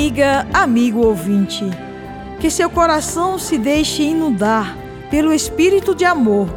Amiga, 0.00 0.46
amigo 0.54 1.00
ouvinte, 1.00 1.62
que 2.40 2.50
seu 2.50 2.70
coração 2.70 3.38
se 3.38 3.58
deixe 3.58 4.02
inundar 4.02 4.74
pelo 5.10 5.30
espírito 5.30 5.94
de 5.94 6.06
amor 6.06 6.48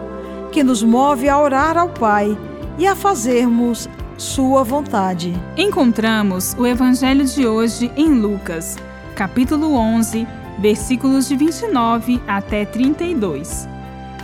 que 0.49 0.63
nos 0.63 0.81
move 0.81 1.27
a 1.27 1.37
orar 1.37 1.77
ao 1.77 1.89
Pai 1.89 2.37
e 2.77 2.87
a 2.87 2.95
fazermos 2.95 3.89
sua 4.17 4.63
vontade. 4.63 5.33
Encontramos 5.57 6.55
o 6.57 6.65
evangelho 6.65 7.25
de 7.25 7.45
hoje 7.45 7.91
em 7.97 8.13
Lucas, 8.13 8.77
capítulo 9.13 9.75
11, 9.75 10.25
versículos 10.59 11.27
de 11.27 11.35
29 11.35 12.21
até 12.25 12.63
32. 12.63 13.67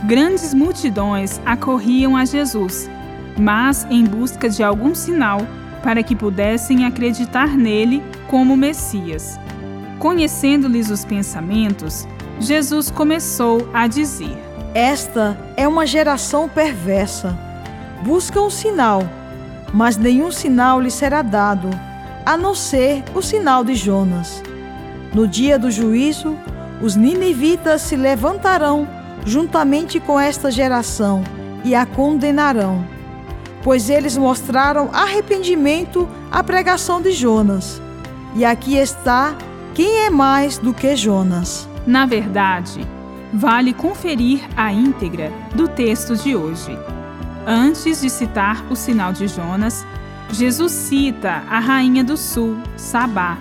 Grandes 0.04 0.54
multidões 0.54 1.42
acorriam 1.44 2.16
a 2.16 2.24
Jesus, 2.24 2.90
mas 3.38 3.86
em 3.90 4.02
busca 4.02 4.48
de 4.48 4.62
algum 4.62 4.94
sinal 4.94 5.40
para 5.82 6.02
que 6.02 6.16
pudessem 6.16 6.86
acreditar 6.86 7.54
nele 7.54 8.02
como 8.30 8.56
Messias. 8.56 9.38
Conhecendo-lhes 9.98 10.88
os 10.88 11.04
pensamentos, 11.04 12.06
Jesus 12.38 12.88
começou 12.90 13.68
a 13.74 13.88
dizer: 13.88 14.38
Esta 14.72 15.36
é 15.56 15.66
uma 15.66 15.84
geração 15.84 16.48
perversa. 16.48 17.36
Busca 18.02 18.40
um 18.40 18.48
sinal, 18.48 19.02
mas 19.74 19.96
nenhum 19.96 20.30
sinal 20.30 20.80
lhe 20.80 20.90
será 20.90 21.20
dado, 21.20 21.68
a 22.24 22.36
não 22.36 22.54
ser 22.54 23.02
o 23.14 23.20
sinal 23.20 23.64
de 23.64 23.74
Jonas. 23.74 24.42
No 25.12 25.26
dia 25.26 25.58
do 25.58 25.70
juízo, 25.70 26.38
os 26.80 26.94
ninivitas 26.94 27.82
se 27.82 27.96
levantarão 27.96 28.88
juntamente 29.26 29.98
com 30.00 30.18
esta 30.18 30.50
geração 30.50 31.22
e 31.62 31.74
a 31.74 31.84
condenarão, 31.84 32.86
pois 33.62 33.90
eles 33.90 34.16
mostraram 34.16 34.88
arrependimento 34.92 36.08
à 36.30 36.42
pregação 36.42 37.02
de 37.02 37.10
Jonas. 37.10 37.82
E 38.34 38.44
aqui 38.44 38.76
está 38.76 39.34
quem 39.74 40.06
é 40.06 40.10
mais 40.10 40.58
do 40.58 40.72
que 40.72 40.94
Jonas. 40.94 41.68
Na 41.86 42.06
verdade, 42.06 42.86
vale 43.32 43.72
conferir 43.72 44.40
a 44.56 44.72
íntegra 44.72 45.32
do 45.54 45.66
texto 45.66 46.16
de 46.16 46.36
hoje. 46.36 46.76
Antes 47.46 48.00
de 48.00 48.10
citar 48.10 48.64
o 48.70 48.76
sinal 48.76 49.12
de 49.12 49.26
Jonas, 49.26 49.84
Jesus 50.30 50.72
cita 50.72 51.42
a 51.48 51.58
rainha 51.58 52.04
do 52.04 52.16
sul, 52.16 52.56
Sabá, 52.76 53.36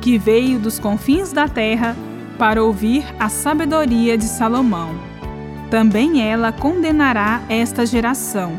que 0.00 0.16
veio 0.16 0.58
dos 0.58 0.78
confins 0.78 1.32
da 1.32 1.46
terra 1.46 1.94
para 2.38 2.62
ouvir 2.62 3.04
a 3.18 3.28
sabedoria 3.28 4.16
de 4.16 4.24
Salomão. 4.24 4.94
Também 5.70 6.22
ela 6.22 6.50
condenará 6.50 7.42
esta 7.48 7.84
geração, 7.84 8.58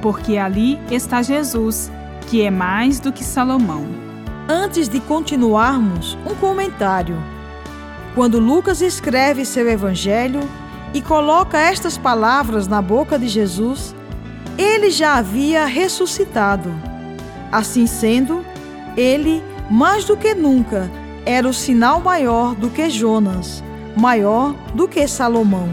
porque 0.00 0.38
ali 0.38 0.78
está 0.90 1.20
Jesus, 1.20 1.92
que 2.28 2.42
é 2.42 2.50
mais 2.50 2.98
do 2.98 3.12
que 3.12 3.22
Salomão. 3.22 4.07
Antes 4.50 4.88
de 4.88 4.98
continuarmos, 4.98 6.16
um 6.26 6.34
comentário. 6.34 7.22
Quando 8.14 8.38
Lucas 8.38 8.80
escreve 8.80 9.44
seu 9.44 9.68
evangelho 9.68 10.40
e 10.94 11.02
coloca 11.02 11.58
estas 11.58 11.98
palavras 11.98 12.66
na 12.66 12.80
boca 12.80 13.18
de 13.18 13.28
Jesus, 13.28 13.94
ele 14.56 14.90
já 14.90 15.16
havia 15.16 15.66
ressuscitado. 15.66 16.72
Assim 17.52 17.86
sendo, 17.86 18.42
ele, 18.96 19.44
mais 19.70 20.06
do 20.06 20.16
que 20.16 20.34
nunca, 20.34 20.90
era 21.26 21.46
o 21.46 21.52
sinal 21.52 22.00
maior 22.00 22.54
do 22.54 22.70
que 22.70 22.88
Jonas, 22.88 23.62
maior 23.94 24.54
do 24.74 24.88
que 24.88 25.06
Salomão. 25.06 25.68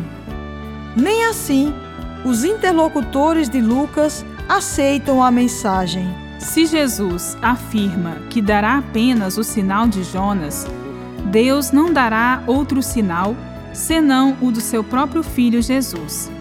Nem 0.98 1.28
assim, 1.28 1.74
os 2.26 2.44
interlocutores 2.44 3.48
de 3.48 3.62
Lucas 3.62 4.26
aceitam 4.50 5.24
a 5.24 5.32
mensagem. 5.32 6.25
Se 6.40 6.66
Jesus 6.66 7.38
afirma 7.42 8.18
que 8.30 8.42
dará 8.42 8.78
apenas 8.78 9.38
o 9.38 9.44
sinal 9.44 9.88
de 9.88 10.04
Jonas, 10.04 10.68
Deus 11.32 11.72
não 11.72 11.92
dará 11.92 12.44
outro 12.46 12.84
sinal 12.84 13.36
senão 13.74 14.38
o 14.42 14.52
do 14.52 14.62
seu 14.62 14.84
próprio 14.84 15.24
Filho 15.24 15.62
Jesus. 15.62 16.32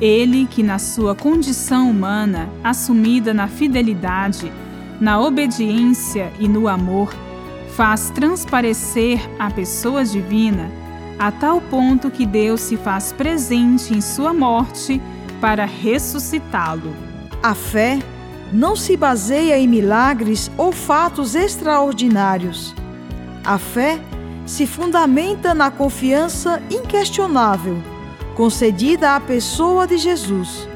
Ele 0.00 0.46
que, 0.46 0.62
na 0.62 0.78
sua 0.78 1.14
condição 1.14 1.90
humana, 1.90 2.48
assumida 2.62 3.32
na 3.32 3.48
fidelidade, 3.48 4.52
na 5.00 5.20
obediência 5.20 6.32
e 6.38 6.48
no 6.48 6.68
amor, 6.68 7.14
faz 7.74 8.10
transparecer 8.10 9.20
a 9.38 9.50
pessoa 9.50 10.04
divina 10.04 10.70
a 11.18 11.32
tal 11.32 11.60
ponto 11.60 12.10
que 12.10 12.26
Deus 12.26 12.60
se 12.60 12.76
faz 12.76 13.12
presente 13.12 13.94
em 13.94 14.00
sua 14.00 14.34
morte 14.34 15.00
para 15.40 15.64
ressuscitá-lo. 15.64 16.94
A 17.42 17.54
fé 17.54 17.98
não 18.52 18.76
se 18.76 18.96
baseia 18.96 19.58
em 19.58 19.66
milagres 19.66 20.50
ou 20.56 20.72
fatos 20.72 21.34
extraordinários. 21.34 22.74
A 23.44 23.58
fé 23.58 23.98
se 24.44 24.66
fundamenta 24.66 25.52
na 25.54 25.70
confiança 25.70 26.62
inquestionável 26.70 27.82
concedida 28.36 29.16
à 29.16 29.20
pessoa 29.20 29.86
de 29.86 29.96
Jesus. 29.96 30.68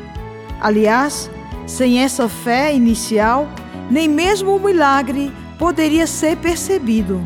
Aliás, 0.60 1.30
sem 1.66 2.02
essa 2.02 2.26
fé 2.26 2.74
inicial, 2.74 3.46
nem 3.90 4.08
mesmo 4.08 4.56
o 4.56 4.60
milagre 4.60 5.30
poderia 5.58 6.06
ser 6.06 6.38
percebido. 6.38 7.20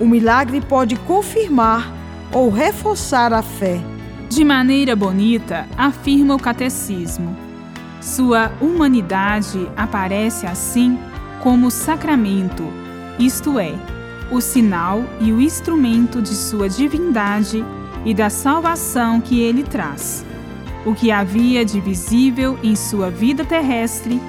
O 0.00 0.06
milagre 0.06 0.60
pode 0.60 0.96
confirmar 0.96 1.90
ou 2.32 2.50
reforçar 2.50 3.32
a 3.32 3.42
fé. 3.42 3.80
De 4.28 4.44
maneira 4.44 4.96
bonita, 4.96 5.68
afirma 5.78 6.34
o 6.34 6.38
catecismo. 6.38 7.43
Sua 8.04 8.52
humanidade 8.60 9.66
aparece 9.74 10.46
assim 10.46 10.98
como 11.42 11.70
sacramento, 11.70 12.62
isto 13.18 13.58
é, 13.58 13.72
o 14.30 14.42
sinal 14.42 15.02
e 15.22 15.32
o 15.32 15.40
instrumento 15.40 16.20
de 16.20 16.34
sua 16.34 16.68
divindade 16.68 17.64
e 18.04 18.12
da 18.12 18.28
salvação 18.28 19.22
que 19.22 19.40
ele 19.40 19.62
traz. 19.62 20.22
O 20.84 20.94
que 20.94 21.10
havia 21.10 21.64
de 21.64 21.80
visível 21.80 22.58
em 22.62 22.76
sua 22.76 23.08
vida 23.08 23.42
terrestre 23.42 24.20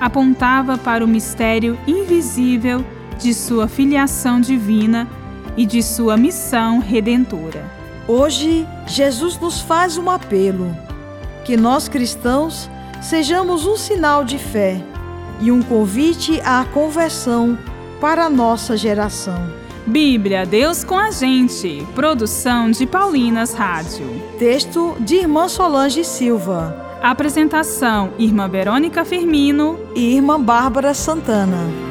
apontava 0.00 0.76
para 0.76 1.04
o 1.04 1.08
mistério 1.08 1.78
invisível 1.86 2.84
de 3.16 3.32
sua 3.32 3.68
filiação 3.68 4.40
divina 4.40 5.08
e 5.56 5.64
de 5.64 5.84
sua 5.84 6.16
missão 6.16 6.80
redentora. 6.80 7.64
Hoje, 8.08 8.66
Jesus 8.88 9.38
nos 9.38 9.60
faz 9.60 9.96
um 9.96 10.10
apelo: 10.10 10.76
que 11.44 11.56
nós 11.56 11.88
cristãos 11.88 12.68
sejamos 13.00 13.66
um 13.66 13.76
sinal 13.76 14.24
de 14.24 14.38
fé 14.38 14.80
e 15.40 15.50
um 15.50 15.62
convite 15.62 16.40
à 16.44 16.64
conversão 16.64 17.58
para 18.00 18.26
a 18.26 18.30
nossa 18.30 18.76
geração. 18.76 19.60
Bíblia, 19.86 20.44
Deus 20.44 20.84
com 20.84 20.96
a 20.96 21.10
gente. 21.10 21.86
Produção 21.94 22.70
de 22.70 22.86
Paulinas 22.86 23.54
Rádio. 23.54 24.06
Texto 24.38 24.96
de 25.00 25.16
Irmã 25.16 25.48
Solange 25.48 26.04
Silva. 26.04 26.76
Apresentação: 27.02 28.12
Irmã 28.18 28.48
Verônica 28.48 29.04
Firmino 29.04 29.80
e 29.94 30.14
Irmã 30.14 30.40
Bárbara 30.40 30.92
Santana. 30.92 31.90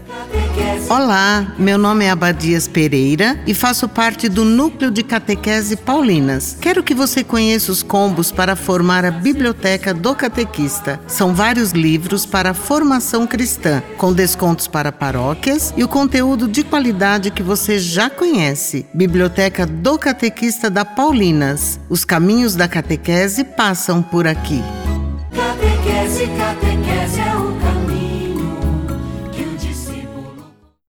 Olá, 0.89 1.55
meu 1.57 1.77
nome 1.77 2.03
é 2.03 2.09
Abadias 2.09 2.67
Pereira 2.67 3.39
e 3.47 3.53
faço 3.53 3.87
parte 3.87 4.27
do 4.27 4.43
Núcleo 4.43 4.91
de 4.91 5.03
Catequese 5.03 5.77
Paulinas. 5.77 6.57
Quero 6.59 6.83
que 6.83 6.93
você 6.93 7.23
conheça 7.23 7.71
os 7.71 7.81
combos 7.81 8.29
para 8.29 8.57
formar 8.57 9.05
a 9.05 9.11
Biblioteca 9.11 9.93
do 9.93 10.13
Catequista. 10.13 10.99
São 11.07 11.33
vários 11.33 11.71
livros 11.71 12.25
para 12.25 12.53
formação 12.53 13.25
cristã, 13.25 13.81
com 13.97 14.11
descontos 14.11 14.67
para 14.67 14.91
paróquias 14.91 15.73
e 15.77 15.83
o 15.83 15.87
conteúdo 15.87 16.47
de 16.47 16.63
qualidade 16.63 17.31
que 17.31 17.41
você 17.41 17.79
já 17.79 18.09
conhece. 18.09 18.85
Biblioteca 18.93 19.65
do 19.65 19.97
Catequista 19.97 20.69
da 20.69 20.83
Paulinas. 20.83 21.79
Os 21.89 22.03
caminhos 22.03 22.53
da 22.55 22.67
catequese 22.67 23.45
passam 23.45 24.03
por 24.03 24.27
aqui. 24.27 24.61